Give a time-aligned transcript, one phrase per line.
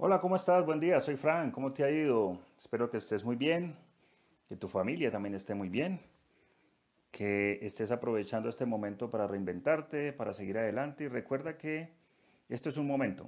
[0.00, 0.64] Hola, ¿cómo estás?
[0.64, 1.52] Buen día, soy Frank.
[1.52, 2.38] ¿Cómo te ha ido?
[2.56, 3.74] Espero que estés muy bien,
[4.48, 6.00] que tu familia también esté muy bien,
[7.10, 11.90] que estés aprovechando este momento para reinventarte, para seguir adelante y recuerda que
[12.48, 13.26] esto es un momento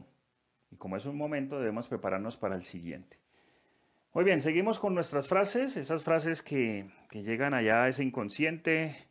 [0.70, 3.18] y como es un momento debemos prepararnos para el siguiente.
[4.14, 9.09] Muy bien, seguimos con nuestras frases, esas frases que, que llegan allá a ese inconsciente,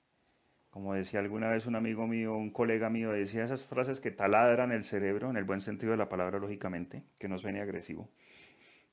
[0.70, 4.72] como decía alguna vez un amigo mío, un colega mío, decía esas frases que taladran
[4.72, 8.10] el cerebro, en el buen sentido de la palabra, lógicamente, que no suene agresivo.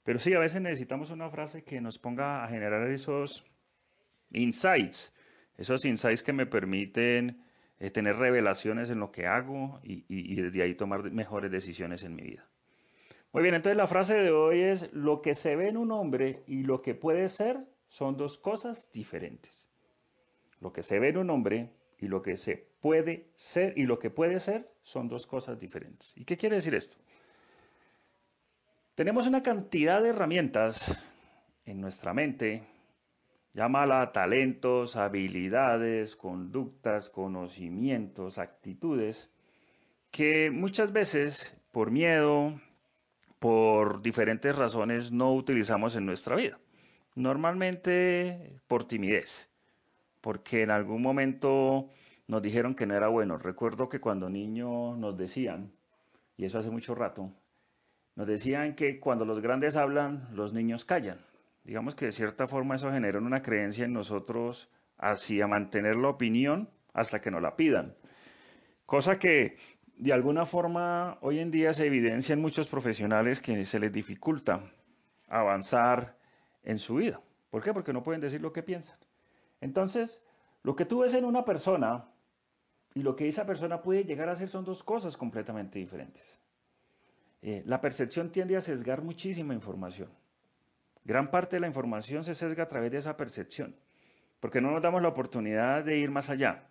[0.03, 3.45] Pero sí, a veces necesitamos una frase que nos ponga a generar esos
[4.31, 5.13] insights,
[5.57, 7.43] esos insights que me permiten
[7.79, 12.05] eh, tener revelaciones en lo que hago y, y, y desde ahí tomar mejores decisiones
[12.05, 12.49] en mi vida.
[13.33, 16.43] Muy bien, entonces la frase de hoy es, lo que se ve en un hombre
[16.47, 17.59] y lo que puede ser
[17.89, 19.69] son dos cosas diferentes.
[20.61, 23.99] Lo que se ve en un hombre y lo que se puede ser y lo
[23.99, 26.17] que puede ser son dos cosas diferentes.
[26.17, 26.97] ¿Y qué quiere decir esto?
[28.95, 31.03] Tenemos una cantidad de herramientas
[31.65, 32.63] en nuestra mente,
[33.53, 39.31] llámala talentos, habilidades, conductas, conocimientos, actitudes,
[40.11, 42.59] que muchas veces por miedo,
[43.39, 46.59] por diferentes razones no utilizamos en nuestra vida.
[47.15, 49.51] Normalmente por timidez
[50.27, 51.89] porque en algún momento
[52.27, 53.39] nos dijeron que no era bueno.
[53.39, 55.71] Recuerdo que cuando niño nos decían,
[56.37, 57.31] y eso hace mucho rato,
[58.17, 61.21] nos decían que cuando los grandes hablan, los niños callan.
[61.63, 66.71] Digamos que de cierta forma eso generó una creencia en nosotros hacia mantener la opinión
[66.93, 67.95] hasta que nos la pidan.
[68.85, 69.59] Cosa que
[69.97, 74.73] de alguna forma hoy en día se evidencia en muchos profesionales que se les dificulta
[75.29, 76.19] avanzar
[76.65, 77.21] en su vida.
[77.49, 77.73] ¿Por qué?
[77.73, 78.99] Porque no pueden decir lo que piensan.
[79.67, 80.23] Entonces,
[80.63, 82.09] lo que tú ves en una persona
[82.95, 86.39] y lo que esa persona puede llegar a hacer son dos cosas completamente diferentes.
[87.43, 90.09] Eh, la percepción tiende a sesgar muchísima información.
[91.05, 93.75] Gran parte de la información se sesga a través de esa percepción,
[94.39, 96.69] porque no nos damos la oportunidad de ir más allá.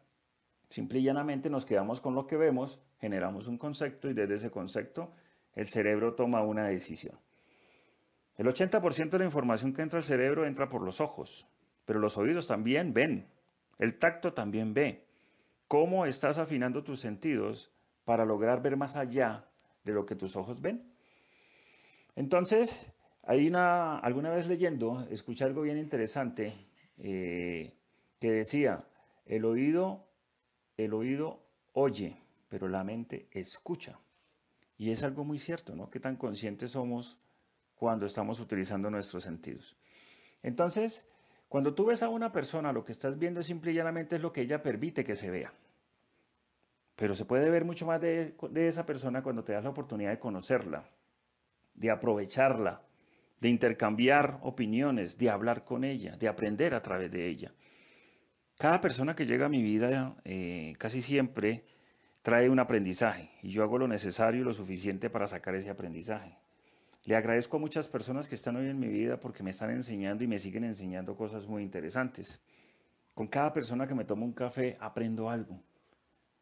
[0.69, 4.51] Simple y llanamente nos quedamos con lo que vemos, generamos un concepto y desde ese
[4.51, 5.12] concepto
[5.53, 7.19] el cerebro toma una decisión.
[8.38, 11.47] El 80% de la información que entra al cerebro entra por los ojos,
[11.85, 13.28] pero los oídos también ven,
[13.79, 15.06] el tacto también ve.
[15.68, 17.72] ¿Cómo estás afinando tus sentidos
[18.03, 19.47] para lograr ver más allá
[19.84, 20.91] de lo que tus ojos ven?
[22.16, 22.91] Entonces,
[23.24, 26.53] hay una, alguna vez leyendo, escuché algo bien interesante
[26.97, 27.74] eh,
[28.19, 28.85] que decía,
[29.25, 30.07] el oído,
[30.78, 32.18] el oído oye,
[32.50, 34.00] pero la mente escucha.
[34.78, 35.90] Y es algo muy cierto, ¿no?
[35.90, 37.18] Qué tan conscientes somos
[37.75, 39.75] cuando estamos utilizando nuestros sentidos.
[40.44, 41.07] Entonces,
[41.47, 44.33] cuando tú ves a una persona, lo que estás viendo simple y llanamente es lo
[44.33, 45.53] que ella permite que se vea.
[46.95, 50.19] Pero se puede ver mucho más de, esa persona cuando te das la oportunidad de
[50.19, 50.89] conocerla,
[51.73, 52.81] de aprovecharla,
[53.41, 57.53] de intercambiar opiniones, de hablar con ella, de aprender a través de ella.
[58.57, 61.66] Cada persona que llega a mi vida eh, casi siempre
[62.22, 66.38] trae un aprendizaje y yo hago lo necesario y lo suficiente para sacar ese aprendizaje.
[67.05, 70.23] Le agradezco a muchas personas que están hoy en mi vida porque me están enseñando
[70.23, 72.41] y me siguen enseñando cosas muy interesantes.
[73.13, 75.61] Con cada persona que me toma un café aprendo algo.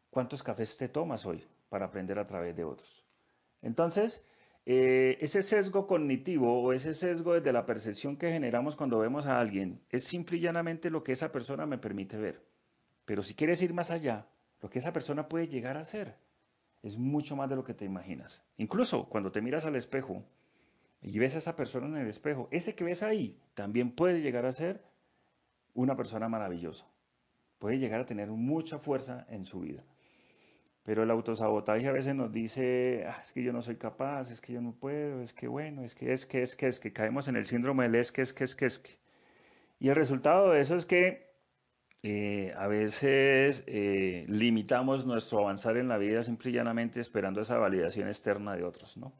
[0.08, 3.04] ¿Cuántos cafés te tomas hoy para aprender a través de otros?
[3.60, 4.24] Entonces,
[4.64, 9.38] eh, ese sesgo cognitivo o ese sesgo desde la percepción que generamos cuando vemos a
[9.38, 12.42] alguien es simple y llanamente lo que esa persona me permite ver.
[13.04, 14.28] Pero si quieres ir más allá,
[14.62, 16.16] lo que esa persona puede llegar a ser
[16.82, 18.42] es mucho más de lo que te imaginas.
[18.56, 20.24] Incluso cuando te miras al espejo,
[21.04, 24.46] y ves a esa persona en el espejo, ese que ves ahí también puede llegar
[24.46, 24.82] a ser
[25.74, 26.86] una persona maravillosa.
[27.58, 29.84] Puede llegar a tener mucha fuerza en su vida.
[30.82, 34.40] Pero el autosabotaje a veces nos dice, ah, es que yo no soy capaz, es
[34.40, 36.92] que yo no puedo, es que bueno, es que es que es que es que
[36.92, 38.98] caemos en el síndrome del es que es que es que es que.
[39.78, 41.34] Y el resultado de eso es que
[42.02, 47.58] eh, a veces eh, limitamos nuestro avanzar en la vida simple y llanamente esperando esa
[47.58, 49.12] validación externa de otros, ¿no?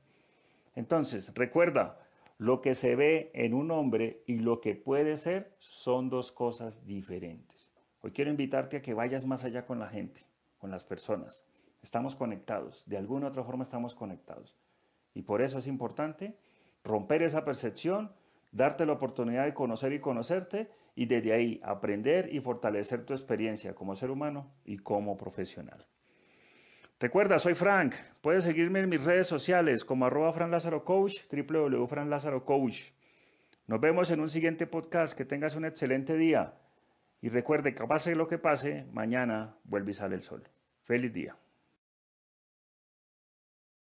[0.75, 1.98] Entonces, recuerda,
[2.39, 6.84] lo que se ve en un hombre y lo que puede ser son dos cosas
[6.84, 7.71] diferentes.
[8.01, 10.27] Hoy quiero invitarte a que vayas más allá con la gente,
[10.59, 11.47] con las personas.
[11.83, 14.57] Estamos conectados, de alguna u otra forma estamos conectados.
[15.15, 16.37] Y por eso es importante
[16.83, 18.13] romper esa percepción,
[18.53, 23.75] darte la oportunidad de conocer y conocerte y desde ahí aprender y fortalecer tu experiencia
[23.75, 25.87] como ser humano y como profesional.
[27.01, 27.95] Recuerda, soy Frank.
[28.21, 30.33] Puedes seguirme en mis redes sociales como arroba
[30.85, 32.93] Coach, www.franlazarocoach.
[33.67, 35.17] Nos vemos en un siguiente podcast.
[35.17, 36.55] Que tengas un excelente día.
[37.21, 40.49] Y recuerde que pase lo que pase, mañana vuelve y sale el sol.
[40.85, 41.37] Feliz día.